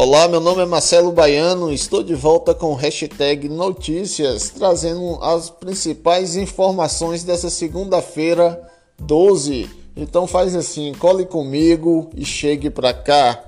[0.00, 5.50] Olá, meu nome é Marcelo Baiano, estou de volta com o hashtag Notícias, trazendo as
[5.50, 8.62] principais informações dessa segunda-feira,
[8.96, 9.68] 12.
[9.96, 13.42] Então faz assim, cole comigo e chegue para cá.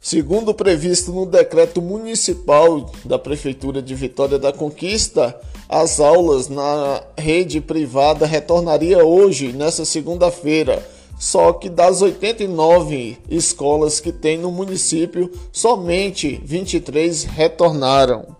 [0.00, 7.60] Segundo previsto no decreto municipal da Prefeitura de Vitória da Conquista, as aulas na rede
[7.60, 16.40] privada retornaria hoje, nessa segunda-feira só que das 89 escolas que tem no município, somente
[16.44, 18.36] 23 retornaram.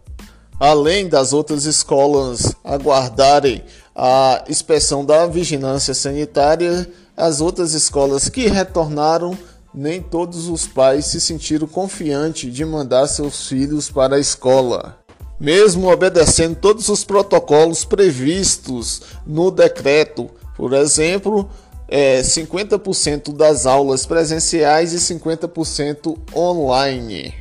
[0.61, 3.63] Além das outras escolas aguardarem
[3.95, 9.37] a inspeção da vigilância sanitária, as outras escolas que retornaram,
[9.73, 14.99] nem todos os pais se sentiram confiantes de mandar seus filhos para a escola.
[15.39, 21.49] Mesmo obedecendo todos os protocolos previstos no decreto, por exemplo,
[21.89, 27.33] é, 50% das aulas presenciais e 50% online.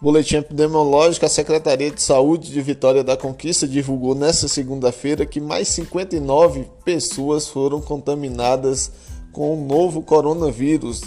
[0.00, 5.68] Boletim epidemiológico: a Secretaria de Saúde de Vitória da Conquista divulgou nesta segunda-feira que mais
[5.68, 8.92] 59 pessoas foram contaminadas
[9.32, 11.00] com o novo coronavírus.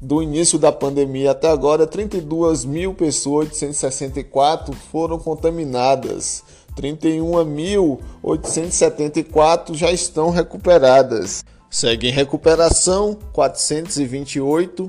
[0.00, 6.44] Do início da pandemia até agora, 32.864 foram contaminadas.
[6.76, 11.42] 31.874 já estão recuperadas.
[11.74, 14.88] Segue em recuperação 428,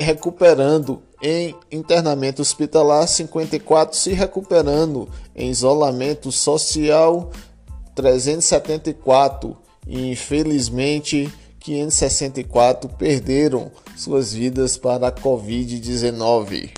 [0.00, 7.30] recuperando em internamento hospitalar 54, se recuperando em isolamento social
[7.94, 16.72] 374 e infelizmente 564 perderam suas vidas para a Covid-19.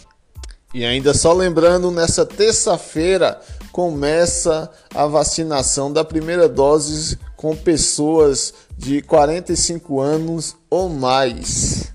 [0.74, 3.40] E ainda só lembrando, nessa terça-feira
[3.72, 11.92] começa a vacinação da primeira dose com pessoas de 45 anos ou mais.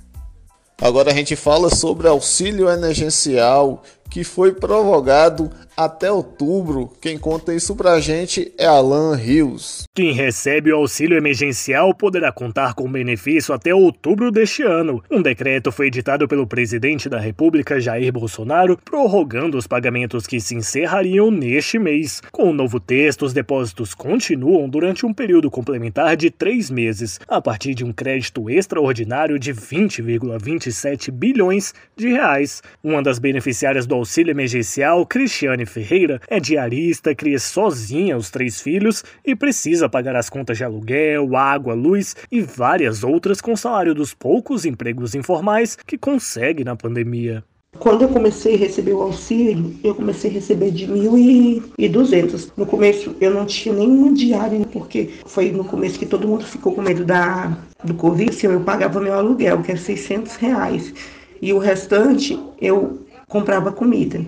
[0.82, 6.92] Agora a gente fala sobre auxílio emergencial que foi prorrogado até outubro.
[7.00, 9.84] Quem conta isso pra gente é Alan Rios.
[9.94, 15.04] Quem recebe o auxílio emergencial poderá contar com benefício até outubro deste ano.
[15.12, 20.56] Um decreto foi editado pelo presidente da República, Jair Bolsonaro, prorrogando os pagamentos que se
[20.56, 22.22] encerrariam neste mês.
[22.32, 27.40] Com o novo texto, os depósitos continuam durante um período complementar de três meses, a
[27.40, 32.64] partir de um crédito extraordinário de 20,27 bilhões de reais.
[32.84, 39.04] Uma das beneficiárias do auxílio emergencial, Cristiane Ferreira é diarista, cria sozinha os três filhos
[39.24, 43.94] e precisa pagar as contas de aluguel, água, luz e várias outras com o salário
[43.94, 47.44] dos poucos empregos informais que consegue na pandemia.
[47.80, 52.52] Quando eu comecei a receber o auxílio, eu comecei a receber de 1.200.
[52.58, 56.74] No começo eu não tinha nenhuma diária, porque foi no começo que todo mundo ficou
[56.74, 58.32] com medo da, do Covid.
[58.32, 60.94] Assim, eu pagava meu aluguel, que é 600 reais.
[61.40, 64.26] E o restante eu comprava comida.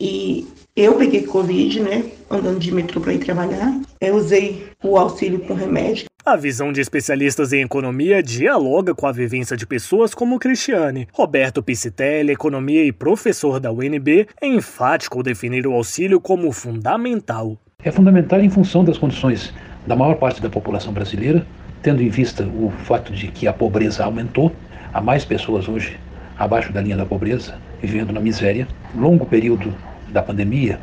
[0.00, 0.46] E
[0.80, 2.04] eu peguei Covid, né?
[2.30, 3.80] Andando de metrô para ir trabalhar.
[4.00, 6.04] Eu usei o auxílio com remédio.
[6.24, 11.08] A visão de especialistas em economia dialoga com a vivência de pessoas como Cristiane.
[11.12, 17.56] Roberto Piscitelli, economia e professor da UNB, é enfático ao definir o auxílio como fundamental.
[17.82, 19.52] É fundamental em função das condições
[19.86, 21.46] da maior parte da população brasileira,
[21.82, 24.52] tendo em vista o fato de que a pobreza aumentou,
[24.92, 25.98] há mais pessoas hoje
[26.38, 28.68] abaixo da linha da pobreza, vivendo na miséria.
[28.94, 29.74] Longo período
[30.12, 30.80] da pandemia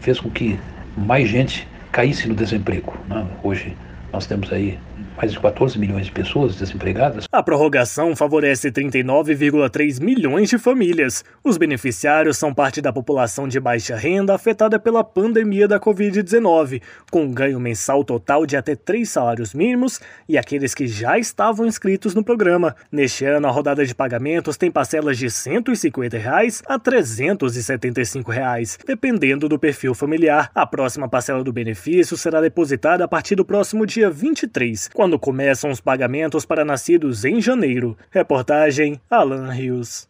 [0.00, 0.58] fez com que
[0.96, 2.94] mais gente caísse no desemprego.
[3.08, 3.26] Né?
[3.42, 3.76] Hoje
[4.12, 4.78] nós temos aí
[5.16, 7.26] mais de 14 milhões de pessoas desempregadas.
[7.30, 11.24] A prorrogação favorece 39,3 milhões de famílias.
[11.42, 16.80] Os beneficiários são parte da população de baixa renda afetada pela pandemia da Covid-19,
[17.10, 21.66] com um ganho mensal total de até três salários mínimos e aqueles que já estavam
[21.66, 22.76] inscritos no programa.
[22.90, 29.48] Neste ano, a rodada de pagamentos tem parcelas de 150 reais a 375 reais, dependendo
[29.48, 30.50] do perfil familiar.
[30.54, 35.18] A próxima parcela do benefício será depositada a partir do próximo dia 23, quando quando
[35.18, 37.96] começam os pagamentos para nascidos em janeiro.
[38.10, 40.06] Reportagem Alan Rios.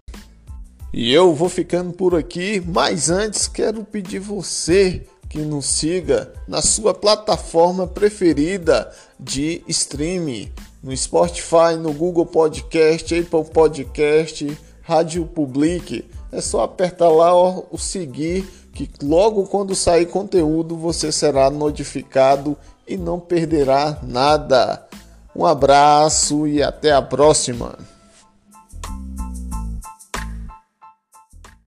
[0.93, 6.61] E eu vou ficando por aqui, mas antes quero pedir você que nos siga na
[6.61, 10.51] sua plataforma preferida de streaming,
[10.83, 16.05] no Spotify, no Google Podcast, Apple Podcast, Rádio Public.
[16.33, 18.45] É só apertar lá ó, o seguir
[18.87, 24.87] que logo quando sair conteúdo você será notificado e não perderá nada.
[25.35, 27.77] Um abraço e até a próxima!